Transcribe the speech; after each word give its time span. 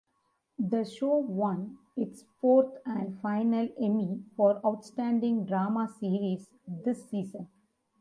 The 0.57 0.83
show 0.83 1.17
won 1.17 1.77
its 1.95 2.23
fourth 2.39 2.73
and 2.87 3.21
final 3.21 3.69
Emmy 3.79 4.23
for 4.35 4.59
Outstanding 4.65 5.45
Drama 5.45 5.93
Series 5.99 6.49
this 6.67 7.07
season. 7.07 7.47